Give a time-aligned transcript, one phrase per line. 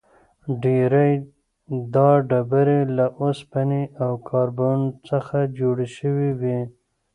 [0.63, 1.11] ډېری
[1.95, 6.59] دا ډبرې له اوسپنې او کاربن څخه جوړې شوې وي.